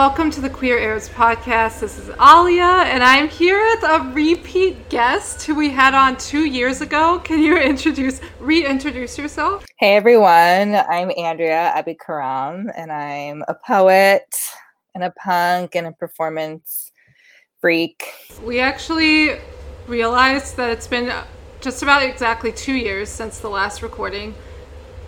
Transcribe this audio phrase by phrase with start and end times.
[0.00, 1.80] Welcome to the Queer Arabs podcast.
[1.80, 6.46] This is Alia, and I'm here with a repeat guest who we had on two
[6.46, 7.18] years ago.
[7.22, 9.66] Can you introduce, reintroduce yourself?
[9.78, 14.34] Hey everyone, I'm Andrea Abi-Karam, and I'm a poet
[14.94, 16.92] and a punk and a performance
[17.60, 18.02] freak.
[18.42, 19.36] We actually
[19.86, 21.12] realized that it's been
[21.60, 24.34] just about exactly two years since the last recording,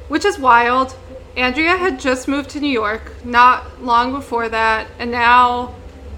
[0.09, 0.95] which is wild
[1.37, 5.75] Andrea had just moved to New York not long before that, and now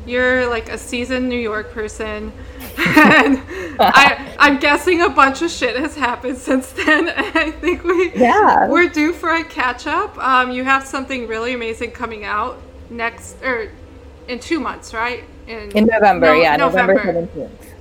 [0.06, 2.32] you're like a seasoned New York person.
[2.76, 3.40] and
[3.78, 7.08] I, I'm guessing a bunch of shit has happened since then.
[7.16, 10.16] I think we yeah we're due for a catch up.
[10.18, 12.60] Um, you have something really amazing coming out
[12.90, 13.70] next or
[14.26, 15.24] in two months, right?
[15.46, 17.74] In, in November, no, yeah, November seventeenth.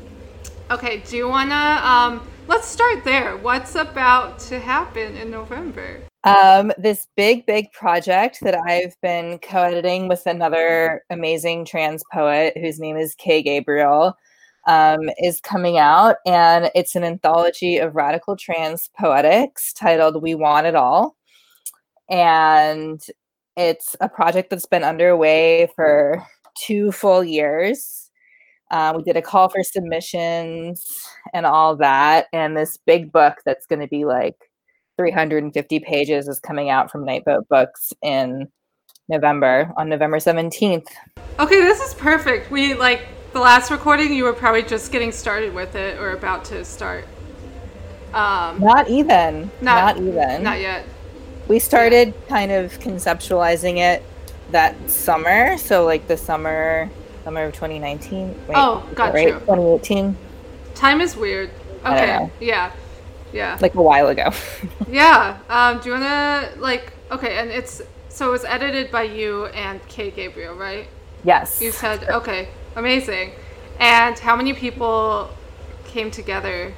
[0.69, 3.35] Okay, do you wanna um, let's start there.
[3.37, 6.01] What's about to happen in November?
[6.25, 12.57] Um, this big, big project that I've been co editing with another amazing trans poet
[12.57, 14.15] whose name is Kay Gabriel
[14.65, 16.17] um, is coming out.
[16.25, 21.17] And it's an anthology of radical trans poetics titled We Want It All.
[22.09, 23.01] And
[23.57, 26.25] it's a project that's been underway for
[26.57, 28.09] two full years.
[28.71, 30.85] Uh, we did a call for submissions
[31.33, 32.27] and all that.
[32.31, 34.37] And this big book that's going to be like
[34.97, 38.47] 350 pages is coming out from Nightboat Books in
[39.09, 40.87] November on November 17th.
[41.39, 42.51] Okay, this is perfect.
[42.51, 46.45] We like the last recording you were probably just getting started with it or about
[46.45, 47.05] to start.
[48.13, 49.51] Um not even.
[49.61, 50.43] Not, not even.
[50.43, 50.85] Not yet.
[51.47, 52.27] We started yeah.
[52.27, 54.03] kind of conceptualizing it
[54.51, 56.89] that summer, so like the summer
[57.23, 58.27] summer of 2019.
[58.27, 59.29] Wait, oh, got right?
[59.29, 59.39] you.
[59.39, 60.15] 2018.
[60.75, 61.49] Time is weird.
[61.85, 62.29] Okay.
[62.39, 62.71] Yeah.
[63.33, 63.57] Yeah.
[63.59, 64.31] Like a while ago.
[64.87, 65.39] yeah.
[65.49, 69.85] Um, do you wanna like okay, and it's so it was edited by you and
[69.87, 70.87] Kay Gabriel, right?
[71.23, 71.59] Yes.
[71.61, 73.31] You said okay, amazing.
[73.79, 75.29] And how many people
[75.85, 76.73] came together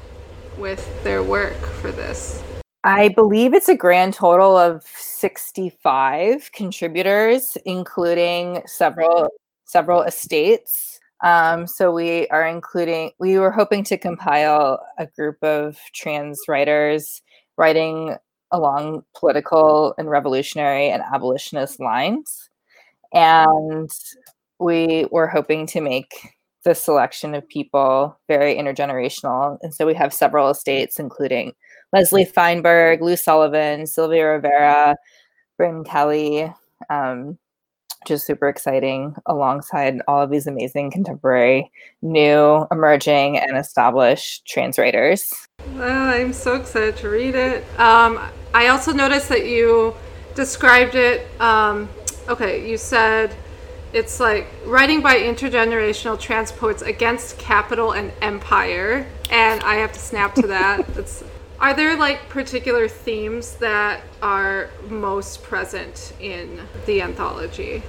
[0.57, 2.41] with their work for this?
[2.85, 9.29] I believe it's a grand total of 65 contributors, including several
[9.65, 10.84] several estates
[11.25, 17.23] um, so we are including, we were hoping to compile a group of trans writers
[17.57, 18.15] writing
[18.51, 22.49] along political and revolutionary and abolitionist lines.
[23.11, 23.89] And
[24.59, 26.13] we were hoping to make
[26.63, 29.57] the selection of people very intergenerational.
[29.63, 31.53] And so we have several estates, including
[31.91, 34.95] Leslie Feinberg, Lou Sullivan, Sylvia Rivera,
[35.57, 36.53] Bryn Kelly,
[36.91, 37.39] um,
[38.05, 41.71] which is super exciting alongside all of these amazing contemporary,
[42.03, 45.33] new, emerging, and established trans writers.
[45.73, 47.63] Well, I'm so excited to read it.
[47.79, 48.19] Um,
[48.53, 49.95] I also noticed that you
[50.35, 51.25] described it.
[51.41, 51.89] Um,
[52.29, 53.35] okay, you said
[53.91, 59.99] it's like writing by intergenerational trans poets against capital and empire, and I have to
[59.99, 60.87] snap to that.
[60.95, 61.23] it's
[61.59, 67.81] are there like particular themes that are most present in the anthology?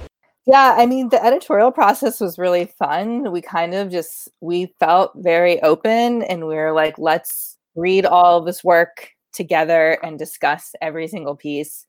[0.45, 3.31] Yeah, I mean, the editorial process was really fun.
[3.31, 8.41] We kind of just we felt very open and we were like, let's read all
[8.41, 11.85] this work together and discuss every single piece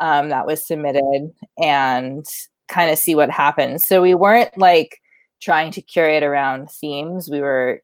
[0.00, 2.24] um, that was submitted and
[2.68, 3.84] kind of see what happens.
[3.84, 5.00] So we weren't like
[5.40, 7.28] trying to curate around themes.
[7.28, 7.82] We were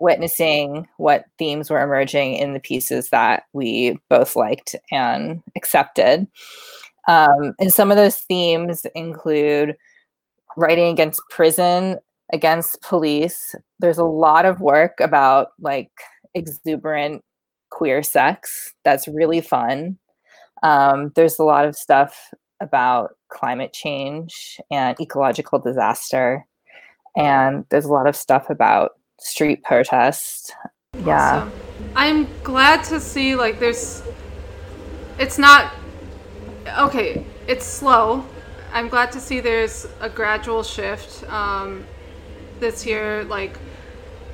[0.00, 6.26] witnessing what themes were emerging in the pieces that we both liked and accepted.
[7.08, 9.76] Um, and some of those themes include
[10.56, 11.98] writing against prison,
[12.32, 13.54] against police.
[13.78, 15.90] There's a lot of work about like
[16.34, 17.22] exuberant
[17.70, 19.98] queer sex that's really fun.
[20.62, 26.46] Um, there's a lot of stuff about climate change and ecological disaster.
[27.16, 30.54] And there's a lot of stuff about street protest.
[31.04, 31.48] Yeah.
[31.94, 34.02] I'm glad to see like there's
[35.18, 35.72] it's not
[36.78, 38.24] okay, it's slow.
[38.72, 41.84] I'm glad to see there's a gradual shift um,
[42.60, 43.58] this year, like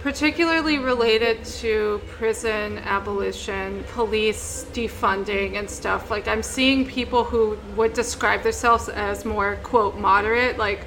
[0.06, 6.12] particularly related to prison abolition, police defunding, and stuff.
[6.12, 10.87] Like, I'm seeing people who would describe themselves as more, quote, moderate, like,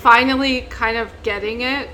[0.00, 1.90] finally kind of getting it.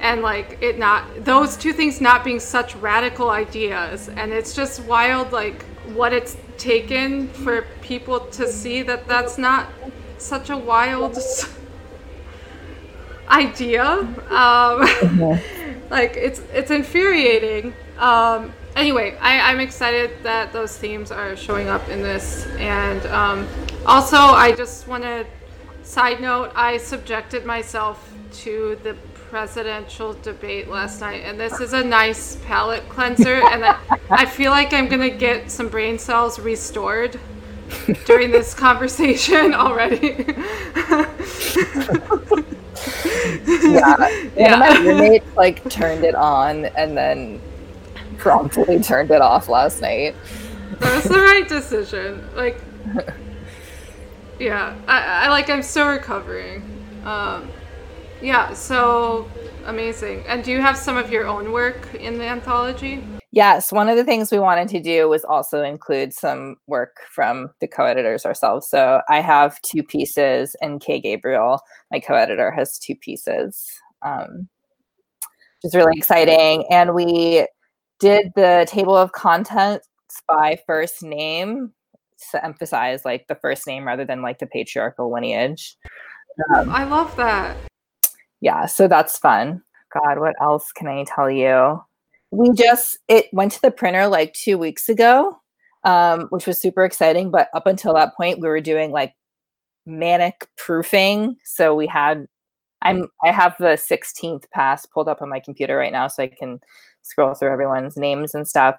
[0.00, 4.84] And like it not those two things not being such radical ideas, and it's just
[4.84, 5.64] wild, like
[5.94, 9.68] what it's taken for people to see that that's not
[10.18, 11.18] such a wild
[13.28, 13.84] idea.
[14.30, 15.40] Um,
[15.90, 17.74] like it's it's infuriating.
[17.98, 23.48] Um, anyway, I, I'm excited that those themes are showing up in this, and um,
[23.84, 25.26] also I just want to
[25.88, 28.12] Side note, I subjected myself
[28.42, 28.94] to the
[29.28, 33.34] presidential debate last night, and this is a nice palate cleanser.
[33.34, 33.78] and I,
[34.10, 37.20] I feel like I'm gonna get some brain cells restored
[38.06, 40.24] during this conversation already.
[43.46, 44.56] yeah, yeah.
[44.56, 47.40] my roommates like turned it on and then
[48.16, 50.14] promptly turned it off last night.
[50.78, 52.26] That was the right decision.
[52.34, 52.60] Like,
[54.38, 55.50] yeah, I, I like.
[55.50, 56.62] I'm still recovering.
[57.04, 57.50] Um,
[58.20, 59.28] yeah, so
[59.66, 60.24] amazing.
[60.26, 63.04] And do you have some of your own work in the anthology?
[63.30, 67.50] Yes, one of the things we wanted to do was also include some work from
[67.60, 68.68] the co-editors ourselves.
[68.68, 71.60] So I have two pieces, and Kay Gabriel,
[71.92, 73.68] my co-editor, has two pieces,
[74.02, 74.48] um,
[75.62, 76.64] which is really exciting.
[76.70, 77.46] And we
[78.00, 79.86] did the table of contents
[80.26, 81.72] by first name
[82.30, 85.76] to emphasize like the first name rather than like the patriarchal lineage.
[86.56, 87.56] Um, I love that.
[88.40, 89.62] Yeah, so that's fun.
[89.92, 91.80] God, what else can I tell you?
[92.30, 95.38] we just it went to the printer like two weeks ago
[95.84, 99.14] um, which was super exciting but up until that point we were doing like
[99.86, 102.26] manic proofing so we had
[102.82, 106.26] i'm i have the 16th pass pulled up on my computer right now so i
[106.26, 106.60] can
[107.02, 108.76] scroll through everyone's names and stuff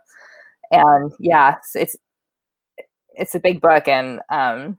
[0.72, 1.96] and yeah it's
[3.16, 4.78] it's a big book and um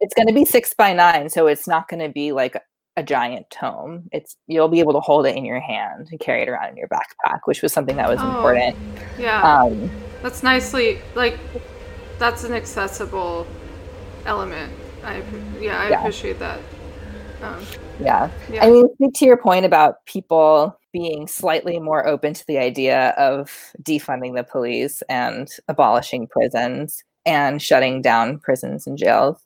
[0.00, 2.56] it's going to be six by nine so it's not going to be like
[2.96, 4.08] a giant tome.
[4.12, 6.76] It's you'll be able to hold it in your hand and carry it around in
[6.76, 8.76] your backpack, which was something that was oh, important.
[9.18, 9.90] Yeah, um,
[10.22, 11.38] that's nicely like
[12.18, 13.46] that's an accessible
[14.24, 14.72] element.
[15.04, 15.22] I
[15.60, 15.98] yeah, I yeah.
[16.00, 16.58] appreciate that.
[17.42, 17.62] Um,
[18.00, 18.30] yeah.
[18.50, 22.58] yeah, I mean, speak to your point about people being slightly more open to the
[22.58, 29.38] idea of defunding the police and abolishing prisons and shutting down prisons and jails.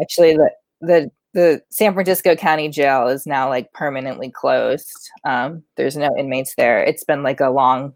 [0.00, 0.50] Actually, the
[0.80, 5.10] the the San Francisco County Jail is now like permanently closed.
[5.24, 6.82] Um, there's no inmates there.
[6.82, 7.92] It's been like a long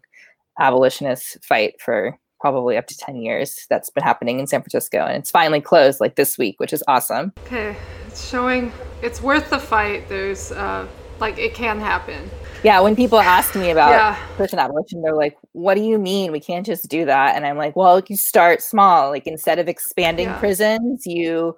[0.59, 4.99] abolitionist fight for probably up to 10 years that's been happening in San Francisco.
[4.99, 7.33] And it's finally closed like this week, which is awesome.
[7.39, 7.75] Okay.
[8.07, 8.71] It's showing
[9.01, 10.07] it's worth the fight.
[10.09, 10.85] There's uh,
[11.19, 12.29] like it can happen.
[12.63, 14.17] Yeah, when people ask me about yeah.
[14.35, 17.57] prison abolition, they're like, "What do you mean we can't just do that?" And I'm
[17.57, 19.09] like, "Well, you start small.
[19.09, 20.39] Like instead of expanding yeah.
[20.39, 21.55] prisons, you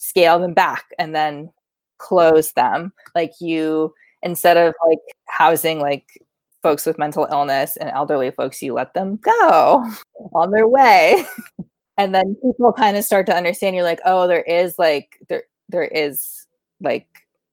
[0.00, 1.50] scale them back and then
[1.98, 2.92] close them.
[3.14, 6.06] Like you instead of like housing like
[6.62, 9.84] folks with mental illness and elderly folks you let them go
[10.34, 11.24] on their way.
[11.98, 15.42] And then people kind of start to understand you're like oh there is like there
[15.68, 16.46] there is
[16.80, 17.06] like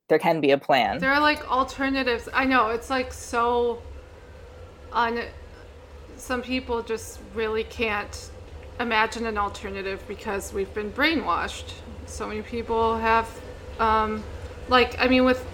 [0.07, 0.99] there can be a plan.
[0.99, 2.29] There are like alternatives.
[2.33, 3.81] I know it's like so
[4.93, 5.19] on
[6.15, 8.31] some people just really can't
[8.79, 11.73] imagine an alternative because we've been brainwashed
[12.07, 13.29] so many people have
[13.79, 14.23] um,
[14.69, 15.45] like i mean with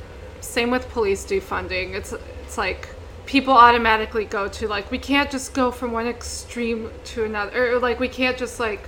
[0.42, 2.14] same with police defunding it's
[2.44, 2.88] it's like
[3.26, 7.80] people automatically go to like we can't just go from one extreme to another or
[7.80, 8.86] like we can't just like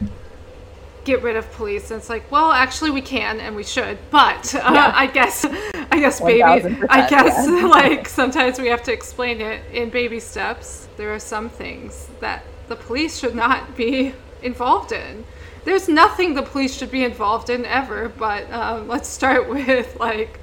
[1.05, 4.53] get rid of police and it's like well actually we can and we should but
[4.55, 4.91] uh, yeah.
[4.95, 7.65] i guess i guess baby i guess yeah.
[7.67, 12.43] like sometimes we have to explain it in baby steps there are some things that
[12.67, 15.23] the police should not be involved in
[15.65, 20.39] there's nothing the police should be involved in ever, but um, let's start with like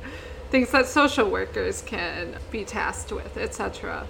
[0.50, 4.06] things that social workers can be tasked with, etc.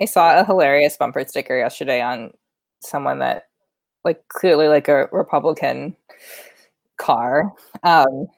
[0.00, 2.32] I saw a hilarious bumper sticker yesterday on
[2.80, 3.48] someone that
[4.04, 5.96] like clearly like a Republican
[6.98, 7.52] car
[7.84, 8.28] um,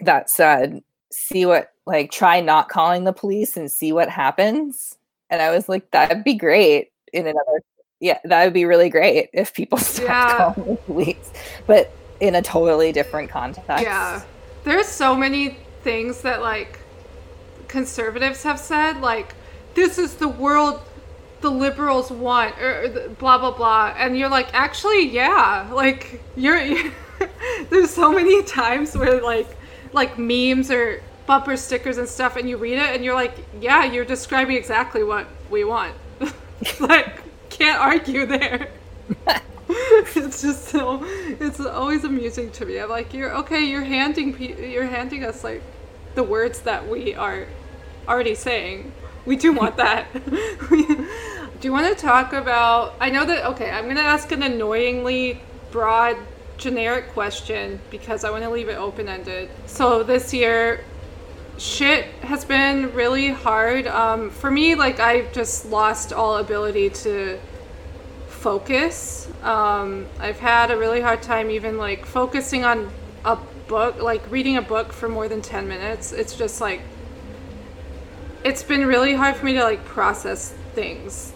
[0.00, 4.96] that said, see what like try not calling the police and see what happens.
[5.28, 7.62] And I was like, that'd be great in another
[8.00, 10.54] yeah, that would be really great if people stopped yeah.
[10.54, 11.32] calling the police,
[11.66, 13.84] but in a totally different context.
[13.84, 14.22] Yeah,
[14.64, 16.80] there's so many things that like
[17.68, 19.34] conservatives have said, like
[19.74, 20.80] this is the world
[21.40, 26.60] the liberals want, or, or blah blah blah, and you're like, actually, yeah, like you're.
[27.70, 29.48] there's so many times where like
[29.92, 33.84] like memes or bumper stickers and stuff, and you read it, and you're like, yeah,
[33.84, 35.94] you're describing exactly what we want.
[36.80, 37.19] like
[37.60, 38.68] can't argue there.
[39.68, 42.78] it's just so it's always amusing to me.
[42.78, 43.64] I'm like, you're okay.
[43.64, 45.62] You're handing you're handing us like
[46.14, 47.46] the words that we are
[48.08, 48.92] already saying.
[49.26, 50.06] We do want that.
[50.70, 51.06] do
[51.60, 52.94] you want to talk about?
[52.98, 53.44] I know that.
[53.50, 56.16] Okay, I'm gonna ask an annoyingly broad,
[56.56, 59.50] generic question because I want to leave it open ended.
[59.66, 60.82] So this year,
[61.58, 64.74] shit has been really hard um, for me.
[64.74, 67.38] Like I've just lost all ability to
[68.40, 69.28] focus.
[69.42, 72.90] Um, I've had a really hard time even like focusing on
[73.24, 73.36] a
[73.68, 76.12] book, like reading a book for more than 10 minutes.
[76.12, 76.80] It's just like
[78.42, 81.34] it's been really hard for me to like process things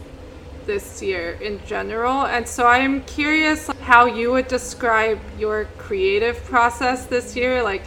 [0.65, 2.25] this year in general.
[2.25, 7.83] And so I'm curious how you would describe your creative process this year, like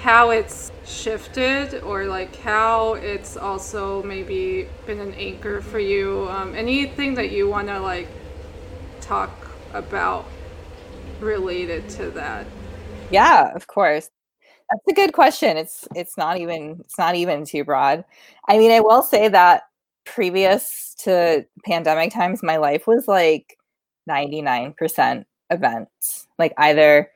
[0.00, 6.26] how it's shifted or like how it's also maybe been an anchor for you.
[6.28, 8.08] Um, anything that you want to like
[9.02, 9.30] talk
[9.72, 10.26] about
[11.20, 12.46] related to that?
[13.10, 14.10] Yeah, of course.
[14.70, 15.56] That's a good question.
[15.56, 18.04] It's it's not even it's not even too broad.
[18.48, 19.64] I mean, I will say that
[20.04, 23.56] previous to pandemic times, my life was like
[24.08, 27.10] 99% events, like either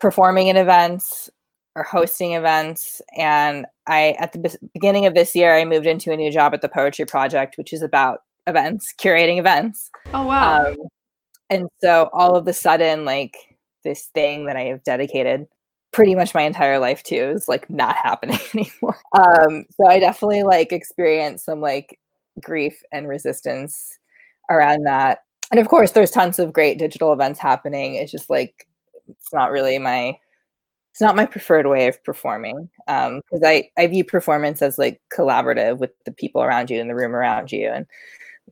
[0.00, 1.30] performing in events
[1.74, 3.02] or hosting events.
[3.16, 6.62] And I, at the beginning of this year, I moved into a new job at
[6.62, 9.90] the Poetry Project, which is about events, curating events.
[10.14, 10.66] Oh, wow.
[10.66, 10.76] Um,
[11.50, 13.36] and so all of a sudden, like
[13.84, 15.46] this thing that I have dedicated
[15.92, 18.98] pretty much my entire life to is like not happening anymore.
[19.18, 21.98] Um, so I definitely like experienced some like
[22.42, 23.98] grief and resistance
[24.50, 25.20] around that.
[25.50, 27.94] And of course, there's tons of great digital events happening.
[27.94, 28.66] It's just like
[29.08, 30.18] it's not really my
[30.92, 35.00] it's not my preferred way of performing because um, I I view performance as like
[35.16, 37.86] collaborative with the people around you and the room around you and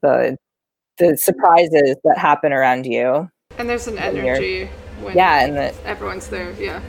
[0.03, 0.37] the
[0.99, 3.29] the surprises that happen around you.
[3.59, 4.69] And there's an energy
[5.01, 6.53] when yeah, and the, everyone's there.
[6.53, 6.81] Yeah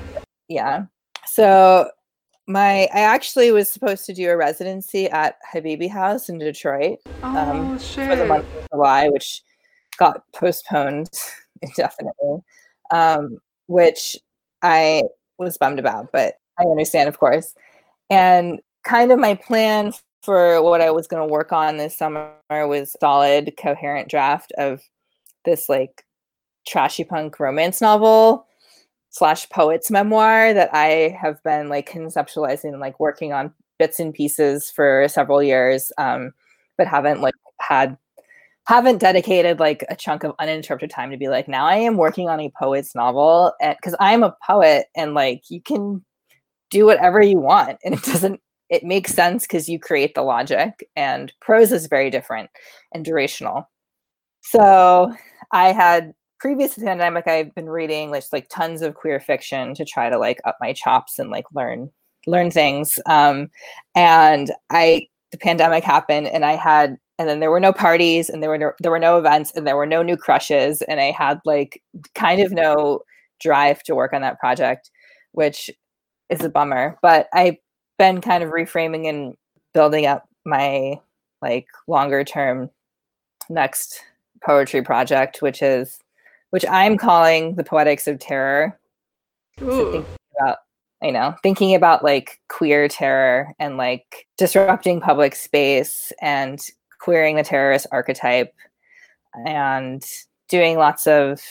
[0.48, 0.86] yeah.
[1.26, 1.90] So
[2.48, 7.36] my I actually was supposed to do a residency at Habibi House in Detroit um,
[7.36, 9.42] oh, um, for the month of July, which
[9.98, 11.10] got postponed
[11.62, 12.40] indefinitely,
[12.92, 14.18] um, which
[14.62, 15.04] I
[15.38, 17.54] was bummed about, but I understand, of course.
[18.10, 19.92] And kind of my plan
[20.26, 24.82] for what I was going to work on this summer was solid, coherent draft of
[25.46, 26.04] this like
[26.68, 28.48] trashy punk romance novel
[29.12, 34.72] slash poet's memoir that I have been like conceptualizing like working on bits and pieces
[34.72, 36.32] for several years, um,
[36.78, 37.96] but haven't like had
[38.68, 42.30] haven't dedicated like a chunk of uninterrupted time to be like now I am working
[42.30, 46.04] on a poet's novel because I'm a poet and like you can
[46.72, 50.88] do whatever you want and it doesn't it makes sense because you create the logic
[50.96, 52.50] and prose is very different
[52.94, 53.66] and durational.
[54.42, 55.14] So
[55.52, 59.74] I had previous to the pandemic, I've been reading like, like tons of queer fiction
[59.76, 61.90] to try to like up my chops and like learn
[62.28, 63.00] learn things.
[63.06, 63.50] Um,
[63.96, 68.44] and I the pandemic happened, and I had and then there were no parties, and
[68.44, 71.12] there were no, there were no events, and there were no new crushes, and I
[71.12, 71.82] had like
[72.14, 73.00] kind of no
[73.42, 74.90] drive to work on that project,
[75.32, 75.70] which
[76.30, 76.98] is a bummer.
[77.02, 77.56] But I've
[77.98, 79.36] been kind of reframing and
[79.74, 81.00] building up my
[81.42, 82.70] like longer term
[83.50, 84.02] next
[84.44, 86.00] poetry project, which is
[86.52, 88.80] which I'm calling the poetics of terror.
[89.60, 90.06] So
[90.40, 90.58] about,
[91.02, 96.60] you know, thinking about like queer terror and like disrupting public space and
[97.00, 98.54] queering the terrorist archetype
[99.46, 100.04] and
[100.50, 101.42] doing lots of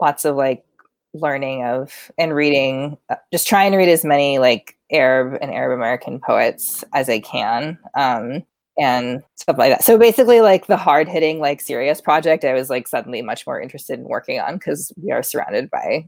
[0.00, 0.64] lots of like
[1.12, 5.76] learning of and reading uh, just trying to read as many like arab and arab
[5.76, 8.44] american poets as i can um
[8.80, 9.84] and stuff like that.
[9.84, 13.60] So basically, like the hard hitting, like serious project, I was like suddenly much more
[13.60, 16.06] interested in working on because we are surrounded by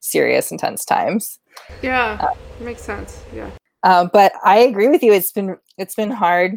[0.00, 1.38] serious, intense times.
[1.82, 3.22] Yeah, uh, makes sense.
[3.32, 3.50] Yeah.
[3.84, 5.12] Um, but I agree with you.
[5.12, 6.56] It's been it's been hard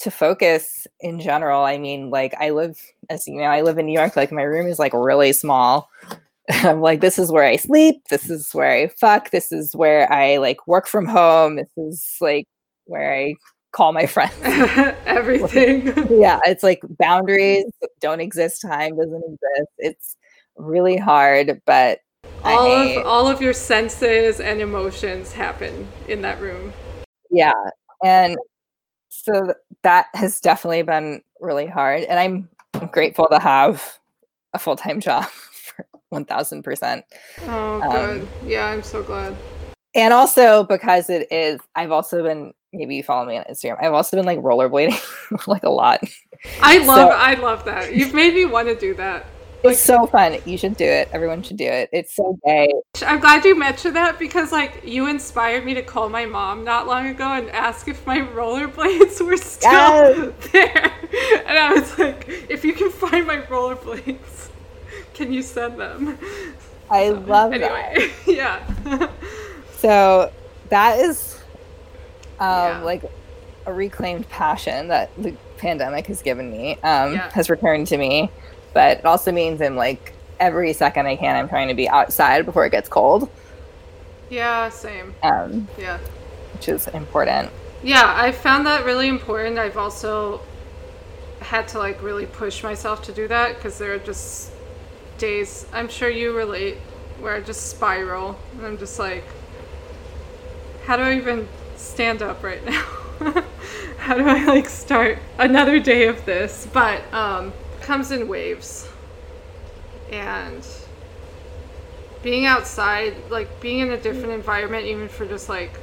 [0.00, 1.64] to focus in general.
[1.64, 4.16] I mean, like I live, as you know, I live in New York.
[4.16, 5.90] Like my room is like really small.
[6.50, 8.02] I'm like, this is where I sleep.
[8.10, 9.30] This is where I fuck.
[9.30, 11.56] This is where I like work from home.
[11.56, 12.46] This is like
[12.86, 13.34] where I
[13.72, 14.34] call my friends.
[15.06, 15.86] Everything.
[16.10, 17.64] yeah, it's like boundaries
[18.00, 19.72] don't exist, time doesn't exist.
[19.78, 20.16] It's
[20.56, 22.00] really hard, but
[22.44, 26.72] all of all of your senses and emotions happen in that room.
[27.30, 27.52] Yeah.
[28.04, 28.36] And
[29.08, 33.98] so that has definitely been really hard and I'm grateful to have
[34.54, 35.26] a full-time job
[36.12, 37.02] 1000%.
[37.46, 38.20] Oh, good.
[38.20, 39.36] Um, yeah, I'm so glad.
[39.94, 43.82] And also because it is I've also been maybe you follow me on Instagram.
[43.82, 46.00] I've also been like rollerblading like a lot.
[46.60, 47.94] I love so, I love that.
[47.94, 49.26] You've made me want to do that.
[49.62, 50.38] Like, it's so fun.
[50.44, 51.08] You should do it.
[51.12, 51.88] Everyone should do it.
[51.92, 52.72] It's so gay.
[53.06, 56.88] I'm glad you mentioned that because like you inspired me to call my mom not
[56.88, 60.32] long ago and ask if my rollerblades were still yes.
[60.52, 60.92] there.
[61.46, 64.48] And I was like, if you can find my rollerblades,
[65.22, 66.18] can you send them?
[66.90, 68.10] I so, love anyway, that.
[68.26, 69.10] yeah.
[69.76, 70.32] so
[70.68, 71.38] that is
[72.40, 72.82] um, yeah.
[72.82, 73.02] like
[73.66, 77.30] a reclaimed passion that the pandemic has given me um, yeah.
[77.30, 78.30] has returned to me.
[78.74, 82.44] But it also means I'm like every second I can, I'm trying to be outside
[82.44, 83.30] before it gets cold.
[84.28, 85.14] Yeah, same.
[85.22, 85.98] Um, Yeah.
[86.54, 87.50] which is important.
[87.82, 89.58] Yeah, I found that really important.
[89.58, 90.40] I've also
[91.40, 94.52] had to like really push myself to do that because there are just
[95.22, 96.78] days, I'm sure you relate,
[97.20, 99.22] where I just spiral and I'm just like,
[100.84, 102.84] how do I even stand up right now?
[103.98, 106.66] how do I like start another day of this?
[106.72, 108.88] But um comes in waves.
[110.10, 110.66] And
[112.24, 115.78] being outside, like being in a different environment even for just like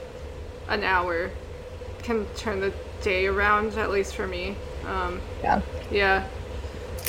[0.67, 1.31] an hour
[2.03, 4.57] can turn the day around at least for me.
[4.85, 5.61] Um Yeah.
[5.89, 6.27] yeah.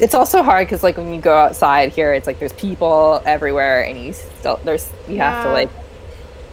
[0.00, 3.84] It's also hard because like when you go outside here, it's like there's people everywhere,
[3.84, 5.70] and you still there's you have to like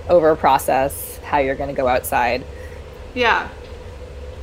[0.10, 2.46] over process how you're going to go outside.
[3.13, 3.50] Yeah.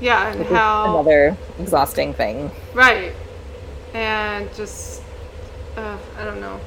[0.00, 2.50] Yeah, and how another exhausting thing.
[2.74, 3.12] Right.
[3.94, 5.02] And just,
[5.76, 6.60] uh, I don't know.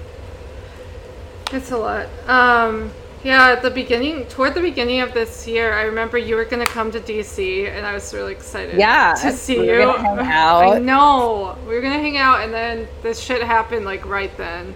[1.51, 2.07] It's a lot.
[2.27, 2.91] Um,
[3.23, 6.65] yeah, at the beginning, toward the beginning of this year, I remember you were going
[6.65, 9.83] to come to DC, and I was really excited Yeah, to see we you.
[9.97, 11.57] I know.
[11.67, 14.75] We were going to hang out, and then this shit happened, like, right then.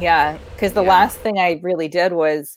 [0.00, 0.90] Yeah, because the Yeah.
[0.90, 2.56] last thing I really did was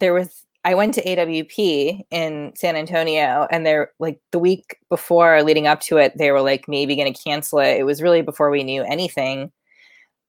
[0.00, 5.42] there was I went to AWP in San Antonio, and there like the week before
[5.42, 7.78] leading up to it, they were like maybe going to cancel it.
[7.78, 9.50] It was really before we knew anything,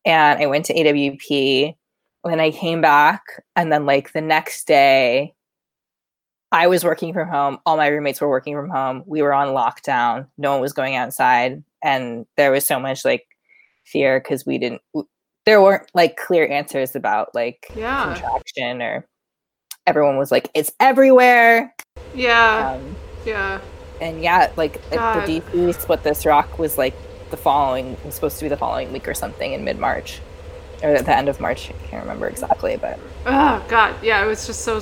[0.06, 1.76] and I went to AWP.
[2.24, 3.22] Then I came back,
[3.56, 5.34] and then like the next day,
[6.52, 7.58] I was working from home.
[7.66, 9.04] All my roommates were working from home.
[9.06, 10.28] We were on lockdown.
[10.38, 13.26] No one was going outside, and there was so much like
[13.86, 14.82] fear because we didn't.
[14.94, 15.08] w-
[15.46, 18.06] There weren't like clear answers about like Yeah.
[18.14, 19.06] contraction or.
[19.86, 21.76] Everyone was like, "It's everywhere,"
[22.16, 22.76] Yeah.
[22.76, 23.60] um, yeah.
[24.00, 25.28] and yeah, like God.
[25.28, 26.94] the DC split this rock was like
[27.32, 30.22] the following was supposed to be the following week or something in mid March,
[30.84, 31.70] or at the end of March.
[31.70, 34.82] I can't remember exactly, but Oh god, yeah, it was just so.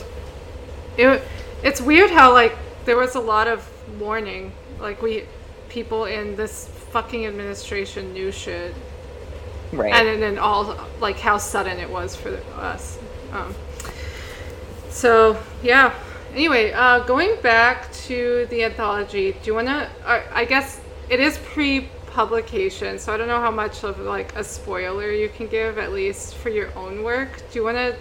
[0.97, 1.21] It
[1.63, 3.67] it's weird how like there was a lot of
[3.99, 4.51] warning.
[4.79, 5.25] Like we
[5.69, 8.73] people in this fucking administration knew shit,
[9.71, 9.93] right.
[9.93, 12.97] and then all like how sudden it was for us.
[13.31, 13.55] Um,
[14.89, 15.93] so yeah.
[16.33, 19.89] Anyway, uh, going back to the anthology, do you wanna?
[20.03, 21.37] Uh, I guess it is
[22.11, 25.91] pre-publication, so I don't know how much of like a spoiler you can give, at
[25.91, 27.29] least for your own work.
[27.51, 27.95] Do you want to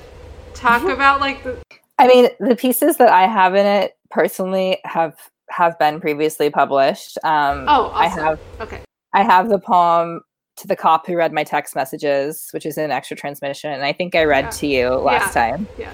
[0.55, 1.59] talk about like the?
[1.99, 5.15] I mean, the pieces that I have in it personally have
[5.51, 7.19] have been previously published.
[7.25, 8.25] Um, Oh, I awesome.
[8.25, 8.81] have Okay.
[9.15, 10.21] I have the poem
[10.57, 13.93] to the cop who read my text messages, which is an extra transmission, and I
[13.93, 14.51] think I read Yeah.
[14.51, 15.67] to you last time.
[15.79, 15.93] Yeah.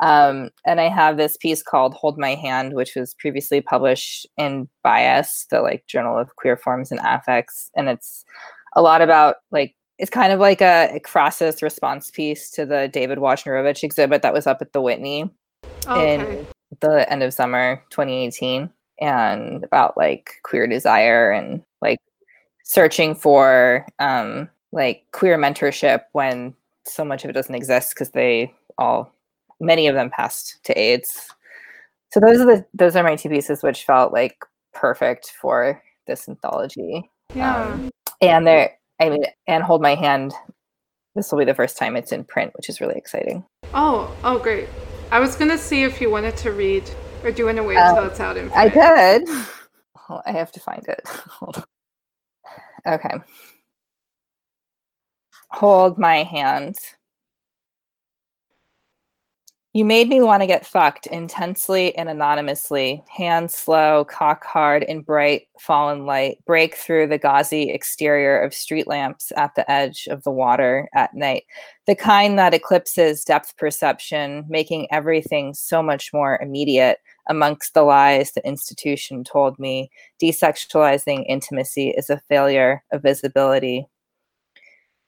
[0.00, 4.68] Um, and I have this piece called "Hold My Hand," which was previously published in
[4.82, 8.24] Bias, the like Journal of Queer Forms and Affects, and it's
[8.74, 13.18] a lot about like it's kind of like a Crassus response piece to the David
[13.18, 15.30] Wojnarowicz exhibit that was up at the Whitney
[15.88, 16.14] Okay.
[16.16, 16.46] in
[16.80, 18.68] the end of summer 2018
[19.00, 21.98] and about like queer desire and like
[22.64, 26.54] searching for um like queer mentorship when
[26.86, 29.12] so much of it doesn't exist because they all
[29.60, 31.28] many of them passed to AIDS.
[32.12, 34.36] So those are the those are my two pieces which felt like
[34.74, 37.10] perfect for this anthology.
[37.34, 37.64] yeah.
[37.72, 37.90] Um,
[38.20, 40.32] and they're I mean and hold my hand.
[41.14, 43.44] This will be the first time it's in print, which is really exciting.
[43.74, 44.14] oh.
[44.22, 44.68] Oh, great.
[45.10, 46.88] I was gonna see if you wanted to read,
[47.24, 48.76] or do you want to wait Um, until it's out in print?
[48.76, 49.28] I could.
[49.96, 51.02] Hold- I have to find it.
[51.08, 51.56] Hold
[52.86, 52.94] on.
[52.94, 53.14] Okay.
[55.50, 56.76] Hold my hand.
[59.76, 65.02] You made me want to get fucked intensely and anonymously, hands slow, cock hard in
[65.02, 70.22] bright fallen light, break through the gauzy exterior of street lamps at the edge of
[70.22, 71.44] the water at night.
[71.86, 76.96] The kind that eclipses depth perception, making everything so much more immediate
[77.28, 79.90] amongst the lies the institution told me,
[80.22, 83.86] desexualizing intimacy is a failure of visibility.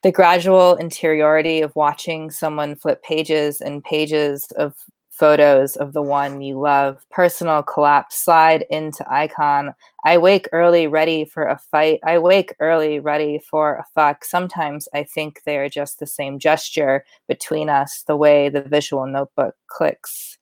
[0.01, 4.73] The gradual interiority of watching someone flip pages and pages of
[5.19, 9.73] photos of the one you love, personal collapse, slide into icon.
[10.05, 11.99] I wake early, ready for a fight.
[12.05, 14.23] I wake early, ready for a fuck.
[14.23, 19.05] Sometimes I think they are just the same gesture between us, the way the visual
[19.05, 20.37] notebook clicks.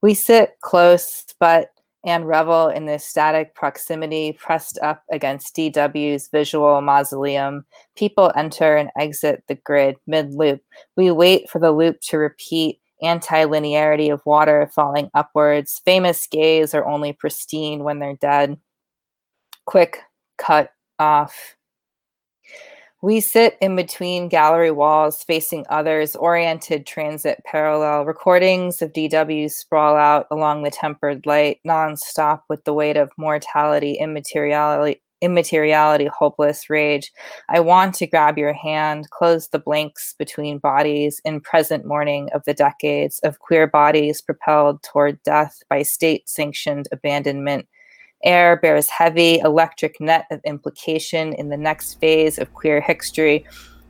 [0.00, 1.70] We sit close, but
[2.06, 7.66] and revel in the static proximity pressed up against DW's visual mausoleum.
[7.96, 10.62] People enter and exit the grid mid loop.
[10.96, 12.80] We wait for the loop to repeat.
[13.02, 15.82] Anti linearity of water falling upwards.
[15.84, 18.56] Famous gays are only pristine when they're dead.
[19.66, 19.98] Quick
[20.38, 21.55] cut off.
[23.02, 28.06] We sit in between gallery walls facing others, oriented transit parallel.
[28.06, 33.98] Recordings of DW sprawl out along the tempered light, nonstop with the weight of mortality,
[34.00, 37.12] immateriality, immateriality, hopeless rage.
[37.50, 42.44] I want to grab your hand, close the blanks between bodies in present morning of
[42.46, 47.68] the decades of queer bodies propelled toward death by state sanctioned abandonment
[48.24, 53.44] Air bears heavy electric net of implication in the next phase of queer history.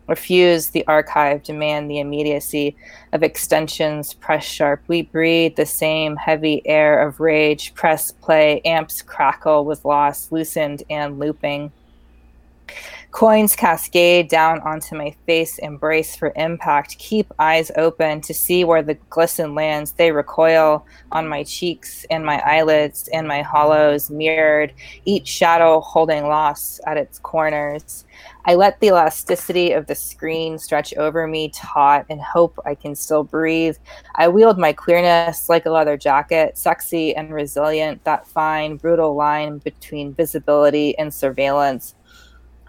[0.08, 2.76] Refuse the archive, demand the immediacy
[3.12, 4.82] of extensions, press sharp.
[4.86, 10.84] We breathe the same heavy air of rage, press play, amps crackle with loss, loosened
[10.90, 11.72] and looping.
[13.16, 16.98] Coins cascade down onto my face, embrace for impact.
[16.98, 19.92] Keep eyes open to see where the glisten lands.
[19.92, 24.74] They recoil on my cheeks and my eyelids and my hollows, mirrored,
[25.06, 28.04] each shadow holding loss at its corners.
[28.44, 32.94] I let the elasticity of the screen stretch over me, taut, and hope I can
[32.94, 33.76] still breathe.
[34.14, 39.58] I wield my queerness like a leather jacket, sexy and resilient, that fine, brutal line
[39.58, 41.95] between visibility and surveillance.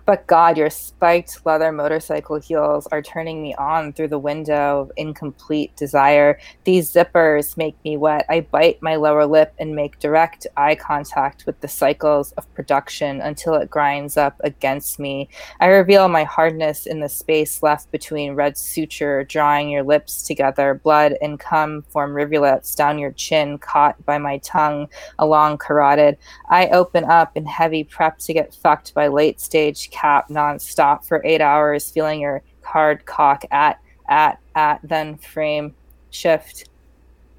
[0.07, 4.91] But God, your spiked leather motorcycle heels are turning me on through the window of
[4.95, 6.39] incomplete desire.
[6.63, 8.25] These zippers make me wet.
[8.29, 13.19] I bite my lower lip and make direct eye contact with the cycles of production
[13.19, 15.27] until it grinds up against me.
[15.59, 20.79] I reveal my hardness in the space left between red suture, drawing your lips together.
[20.85, 24.87] Blood and cum form rivulets down your chin, caught by my tongue
[25.19, 26.17] along carotid.
[26.47, 31.21] I open up in heavy prep to get fucked by late stage cap nonstop for
[31.25, 33.79] eight hours, feeling your hard cock at,
[34.09, 35.73] at, at, then frame,
[36.11, 36.69] shift,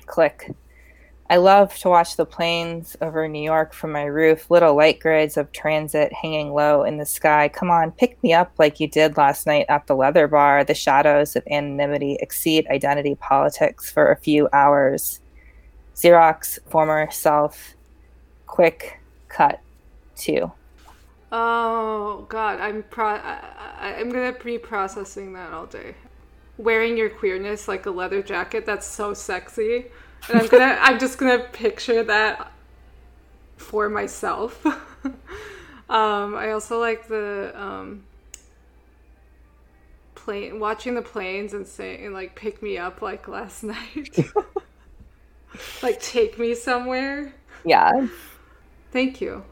[0.06, 0.50] click.
[1.30, 5.36] I love to watch the planes over New York from my roof, little light grids
[5.36, 7.48] of transit hanging low in the sky.
[7.48, 10.64] Come on, pick me up like you did last night at the leather bar.
[10.64, 15.20] The shadows of anonymity exceed identity politics for a few hours.
[15.94, 17.74] Xerox, former self,
[18.46, 19.60] quick cut
[20.16, 20.50] two.
[21.30, 23.06] Oh God, I'm pro.
[23.06, 25.94] I, am gonna be processing that all day.
[26.56, 29.86] Wearing your queerness like a leather jacket—that's so sexy,
[30.28, 30.78] and I'm gonna.
[30.80, 32.50] I'm just gonna picture that
[33.58, 34.64] for myself.
[35.04, 38.04] um, I also like the um,
[40.14, 44.18] plane, watching the planes and saying like, "Pick me up," like last night.
[45.82, 47.34] like, take me somewhere.
[47.66, 48.08] Yeah.
[48.92, 49.44] Thank you.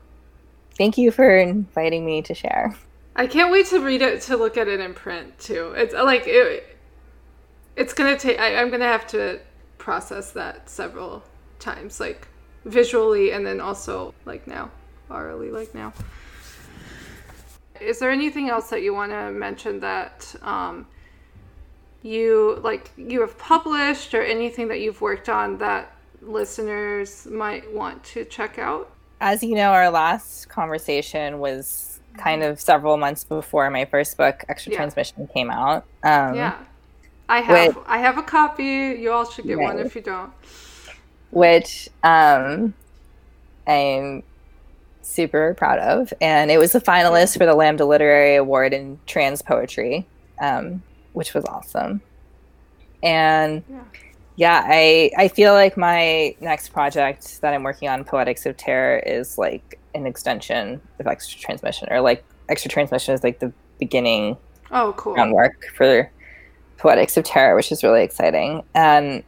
[0.77, 2.77] Thank you for inviting me to share.
[3.15, 5.73] I can't wait to read it to look at it in print too.
[5.75, 6.77] It's like it,
[7.75, 8.39] it's gonna take.
[8.39, 9.41] I'm gonna have to
[9.79, 11.23] process that several
[11.59, 12.29] times, like
[12.67, 14.71] visually, and then also like now,
[15.09, 15.95] orally, like now.
[17.81, 20.87] Is there anything else that you want to mention that um,
[22.03, 28.05] you like you have published, or anything that you've worked on that listeners might want
[28.05, 28.96] to check out?
[29.21, 34.45] As you know, our last conversation was kind of several months before my first book,
[34.49, 34.79] Extra yeah.
[34.79, 35.85] Transmission, came out.
[36.03, 36.59] Um, yeah,
[37.29, 37.77] I have.
[37.77, 38.65] Which, I have a copy.
[38.65, 39.75] You all should get right.
[39.75, 40.33] one if you don't.
[41.31, 42.75] Which um,
[43.67, 44.23] I'm
[45.03, 49.43] super proud of, and it was a finalist for the Lambda Literary Award in Trans
[49.43, 50.07] Poetry,
[50.41, 52.01] um, which was awesome.
[53.03, 53.81] And yeah
[54.37, 58.99] yeah i i feel like my next project that i'm working on poetics of terror
[59.07, 64.37] is like an extension of extra transmission or like extra transmission is like the beginning
[64.71, 65.15] oh cool.
[65.15, 66.11] groundwork for
[66.77, 68.63] poetics of terror which is really exciting.
[68.75, 69.25] And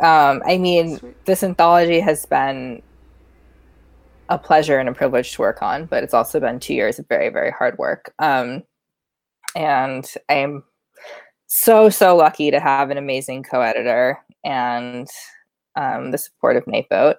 [0.00, 1.24] um i mean Sweet.
[1.24, 2.82] this anthology has been
[4.28, 7.08] a pleasure and a privilege to work on but it's also been two years of
[7.08, 8.12] very very hard work.
[8.18, 8.62] Um
[9.56, 10.62] and i'm
[11.48, 15.08] so so lucky to have an amazing co-editor and
[15.76, 17.16] um, the support of Nightboat.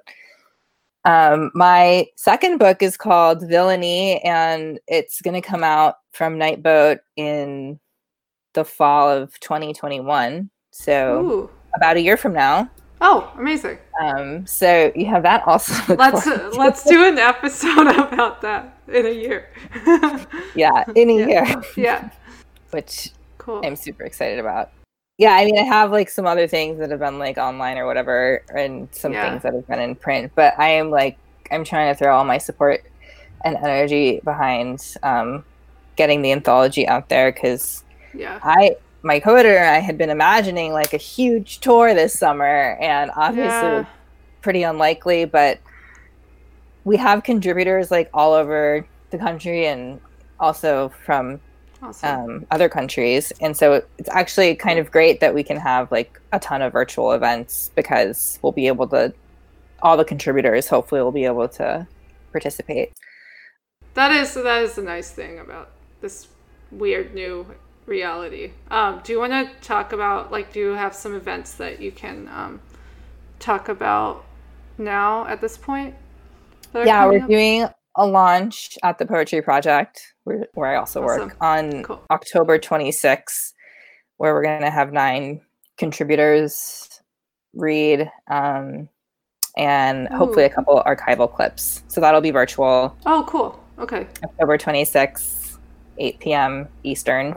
[1.06, 7.00] Um, my second book is called Villainy, and it's going to come out from Nightboat
[7.16, 7.80] in
[8.54, 10.50] the fall of 2021.
[10.72, 11.50] So Ooh.
[11.76, 12.70] about a year from now.
[13.02, 13.78] Oh, amazing!
[14.02, 15.96] Um, so you have that also.
[15.96, 19.50] Let's uh, let's do an episode about that in a year.
[20.54, 21.26] yeah, in a yeah.
[21.26, 21.64] year.
[21.78, 22.10] Yeah.
[22.72, 23.62] Which cool.
[23.66, 24.72] I'm super excited about.
[25.18, 27.86] Yeah, I mean, I have like some other things that have been like online or
[27.86, 29.30] whatever, and some yeah.
[29.30, 30.32] things that have been in print.
[30.36, 31.18] But I am like,
[31.52, 32.86] I'm trying to throw all my support
[33.44, 35.44] and energy behind um,
[35.96, 40.72] getting the anthology out there because yeah, I my co-editor and I had been imagining
[40.72, 43.86] like a huge tour this summer, and obviously yeah.
[44.42, 45.26] pretty unlikely.
[45.26, 45.60] But
[46.86, 50.00] we have contributors like all over the country and
[50.40, 51.42] also from
[51.82, 52.10] Awesome.
[52.10, 53.32] um, other countries.
[53.40, 56.74] And so it's actually kind of great that we can have like a ton of
[56.74, 59.14] virtual events because we'll be able to,
[59.82, 61.88] all the contributors hopefully will be able to
[62.32, 62.92] participate.
[63.94, 66.28] That is that is the nice thing about this
[66.72, 67.46] weird new
[67.86, 68.52] reality.
[68.70, 71.92] Um, do you want to talk about like do you have some events that you
[71.92, 72.62] can um,
[73.40, 74.26] talk about
[74.78, 75.96] now at this point?
[76.74, 77.30] Yeah, we're up?
[77.30, 81.28] doing a launch at the Poetry Project, where, where I also Awesome.
[81.30, 82.02] work, on Cool.
[82.12, 83.54] October 26th,
[84.18, 85.42] where we're going to have nine
[85.78, 87.02] contributors
[87.54, 88.88] read um,
[89.58, 91.84] and hopefully a couple archival clips.
[91.88, 92.96] So that'll be virtual.
[93.06, 93.62] Oh, cool.
[93.80, 95.58] Okay, October 26th,
[95.98, 96.68] 8 p.m.
[96.84, 97.36] Eastern.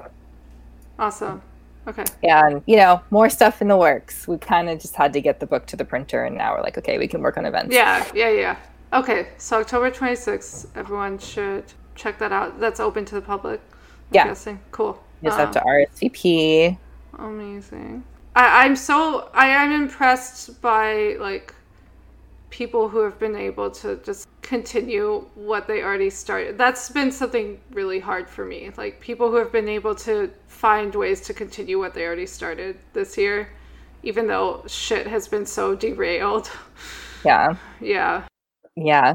[0.99, 1.41] awesome.
[1.89, 4.29] Okay, And, you know, more stuff in the works.
[4.29, 6.63] We kind of just had to get the book to the printer, and now we're
[6.63, 7.75] like, okay, we can work on events.
[7.75, 8.57] yeah, yeah, yeah.
[8.93, 12.61] Okay, so October twenty sixth, everyone should check that out.
[12.61, 13.61] That's open to the public.
[13.73, 14.25] I'm Yeah.
[14.27, 14.61] guessing.
[14.71, 15.03] Cool.
[15.23, 16.79] Just Um, have to RSVP.
[17.19, 18.05] Amazing.
[18.35, 21.55] I, I'm so I am impressed by like
[22.51, 26.59] people who have been able to just continue what they already started.
[26.59, 28.71] That's been something really hard for me.
[28.77, 32.77] Like people who have been able to find ways to continue what they already started
[32.93, 33.49] this year,
[34.03, 36.51] even though shit has been so derailed.
[37.25, 37.55] Yeah.
[37.81, 38.25] yeah.
[38.77, 39.15] Yeah.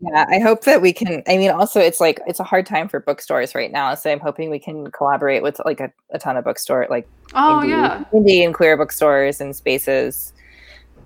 [0.00, 1.22] Yeah, I hope that we can.
[1.26, 3.94] I mean, also, it's like it's a hard time for bookstores right now.
[3.94, 7.60] So I'm hoping we can collaborate with like a, a ton of bookstore, like Oh
[7.62, 8.04] indie, yeah.
[8.12, 10.34] indie and queer bookstores and spaces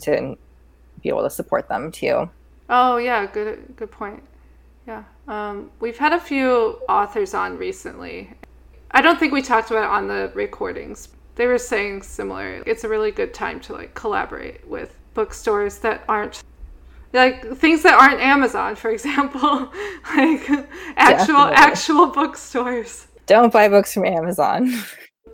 [0.01, 0.37] to
[1.03, 2.29] be able to support them too.
[2.71, 4.23] Oh yeah, good good point.
[4.87, 5.05] Yeah.
[5.29, 8.33] Um, we've had a few authors on recently.
[8.93, 11.11] I don't think we talked about it on the recordings.
[11.35, 12.63] They were saying similar.
[12.67, 16.43] It's a really good time to like collaborate with bookstores that aren't
[17.13, 19.41] like things that aren't Amazon, for example,
[20.17, 20.49] like
[20.97, 21.55] actual Definitely.
[21.55, 23.07] actual bookstores.
[23.27, 24.67] Don't buy books from Amazon.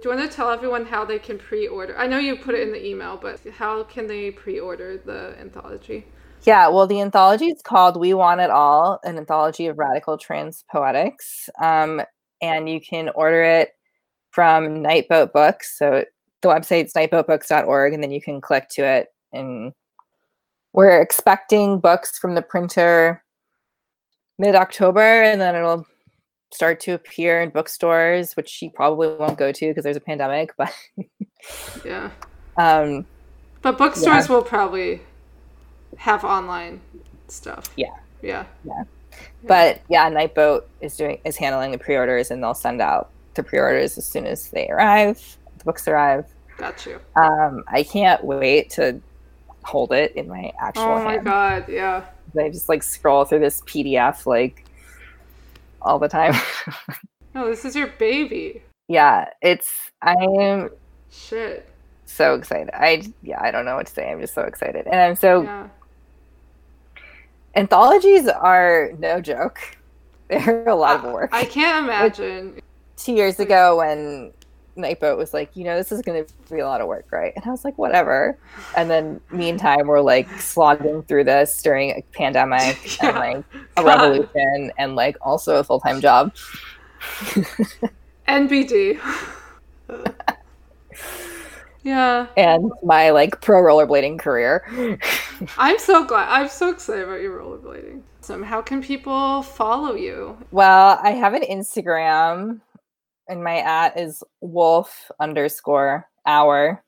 [0.02, 1.96] Do you want to tell everyone how they can pre-order?
[1.96, 6.04] I know you put it in the email, but how can they pre-order the anthology?
[6.42, 10.62] Yeah, well, the anthology is called We Want It All, an anthology of radical trans
[10.70, 11.48] poetics.
[11.62, 12.02] Um,
[12.42, 13.70] and you can order it
[14.30, 15.78] from Nightboat Books.
[15.78, 16.04] So
[16.42, 19.06] the website's nightboatbooks.org, and then you can click to it.
[19.32, 19.72] And
[20.74, 23.22] we're expecting books from the printer
[24.38, 25.86] mid October, and then it'll
[26.52, 30.50] start to appear in bookstores, which she probably won't go to because there's a pandemic.
[30.58, 30.72] But
[31.84, 32.10] Yeah.
[32.58, 33.06] um,
[33.62, 35.00] But bookstores will probably
[35.96, 36.80] have online
[37.28, 37.70] stuff.
[37.76, 37.94] Yeah.
[38.22, 38.44] Yeah.
[39.46, 43.96] but yeah nightboat is doing is handling the pre-orders and they'll send out the pre-orders
[43.98, 46.24] as soon as they arrive the books arrive
[46.56, 46.98] Got you.
[47.16, 48.98] um i can't wait to
[49.64, 52.04] hold it in my actual Oh my hand god, yeah.
[52.38, 54.64] i just like scroll through this pdf like
[55.82, 56.34] all the time
[57.34, 58.62] No, this is your baby.
[58.88, 60.70] yeah it's i am
[61.10, 61.68] Shit.
[62.06, 64.96] so excited i yeah i don't know what to say i'm just so excited and
[65.00, 65.68] i'm so Yeah.
[67.56, 69.58] anthologies are no joke
[70.28, 72.60] they're a lot of work I can't imagine.
[72.96, 74.32] two years ago when
[74.76, 77.32] Nightboat was like, you know, this is going to be a lot of work, right?
[77.36, 78.36] And I was like, whatever.
[78.76, 83.08] And then, meantime, we're like slogging through this during a pandemic Yeah.
[83.08, 83.44] and like
[83.76, 83.86] a God.
[83.86, 86.34] revolution and like also a full time job.
[88.28, 88.98] NBD.
[91.82, 92.26] yeah.
[92.36, 94.98] And my like pro rollerblading career.
[95.58, 96.28] I'm so glad.
[96.30, 98.02] I'm so excited about your rollerblading.
[98.22, 100.38] So, how can people follow you?
[100.50, 102.60] well, I have an Instagram
[103.28, 106.82] and my at is wolf underscore hour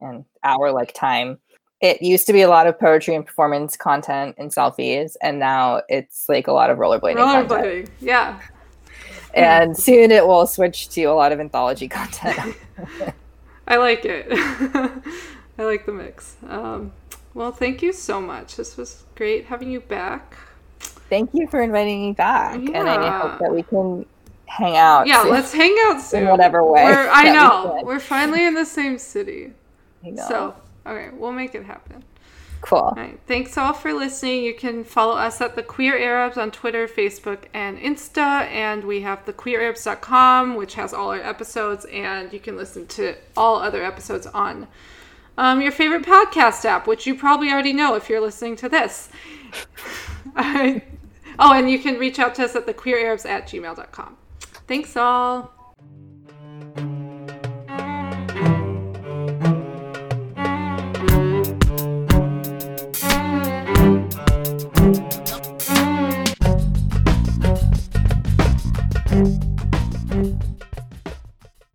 [0.00, 1.38] and hour like time.
[1.80, 5.82] It used to be a lot of poetry and performance content and selfies, and now
[5.88, 7.16] it's like a lot of rollerblading.
[7.16, 7.48] content.
[7.48, 7.88] Rollerblading.
[8.00, 8.40] Yeah.
[9.34, 12.56] And soon it will switch to a lot of anthology content.
[13.66, 14.26] I like it.
[15.58, 16.36] I like the mix.
[16.48, 16.92] Um,
[17.34, 18.56] well, thank you so much.
[18.56, 20.36] This was great having you back.
[21.08, 24.06] Thank you for inviting me back, and I hope that we can
[24.58, 25.06] hang out.
[25.06, 26.26] Yeah, let's hang out soon.
[26.28, 27.82] whatever way We're, I that we know.
[27.84, 29.52] We're finally in the same city.
[30.16, 30.54] So,
[30.86, 32.02] okay, we'll make it happen.
[32.60, 32.78] cool.
[32.78, 33.18] All right.
[33.28, 34.42] Thanks all for listening.
[34.44, 38.46] You can follow us at the Queer Arabs on Twitter, Facebook, and Insta.
[38.48, 43.56] And we have thequeerarabs.com, which has all our episodes, and you can listen to all
[43.56, 44.66] other episodes on
[45.38, 49.08] um, your favorite podcast app, which you probably already know if you're listening to this.
[50.36, 50.84] All right.
[51.38, 54.16] Oh, and you can reach out to us at thequeerarabs at gmail.com.
[54.72, 55.61] Thanks all.